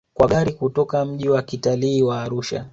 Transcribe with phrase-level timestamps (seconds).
[0.13, 2.69] Kwa gari kutoka mji wa kitalii wa Arusha